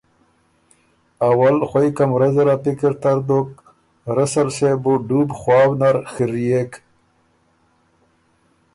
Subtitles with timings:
[1.29, 3.49] اول خوئ کمرۀ زر ا پکِر تر دوک،
[4.15, 6.71] رسل صېب بُو ډوب خواؤ نر خِريېک،